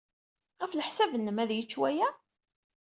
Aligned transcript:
Ɣef 0.61 0.71
leḥsab-nnem, 0.73 1.37
ad 1.43 1.51
yečč 1.53 1.73
waya? 1.79 2.09